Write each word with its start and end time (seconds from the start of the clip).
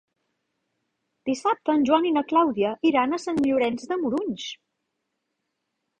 Dissabte 1.31 1.75
en 1.79 1.83
Joan 1.89 2.09
i 2.11 2.15
na 2.17 2.25
Clàudia 2.33 2.73
iran 2.93 3.13
a 3.13 3.21
Sant 3.27 3.45
Llorenç 3.45 3.87
de 3.93 3.99
Morunys. 4.07 4.49